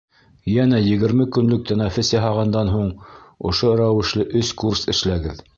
[0.51, 2.91] Йәнә егерме көнлөк тәнәфес яһағандан һуң
[3.51, 5.49] ошо рәүешле өс курс эшләгеҙ.